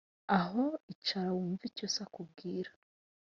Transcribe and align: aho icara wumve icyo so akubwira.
aho 0.39 0.63
icara 0.93 1.29
wumve 1.35 1.63
icyo 1.69 1.85
so 1.93 1.99
akubwira. 2.05 2.69